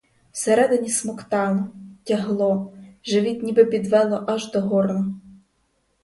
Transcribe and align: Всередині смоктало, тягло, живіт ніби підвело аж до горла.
Всередині 0.31 0.89
смоктало, 0.89 1.59
тягло, 2.03 2.73
живіт 3.03 3.43
ніби 3.43 3.65
підвело 3.65 4.23
аж 4.27 4.51
до 4.51 4.61
горла. 4.61 5.05